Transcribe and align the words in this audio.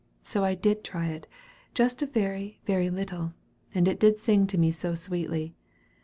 So 0.23 0.43
I 0.43 0.55
did 0.55 0.83
try 0.83 1.09
it, 1.09 1.27
just 1.75 2.01
a 2.01 2.07
very, 2.07 2.59
very 2.65 2.89
little, 2.89 3.35
and 3.75 3.87
it 3.87 3.99
did 3.99 4.19
sing 4.19 4.47
to 4.47 4.57
me 4.57 4.71
so 4.71 4.95
sweetly. 4.95 5.53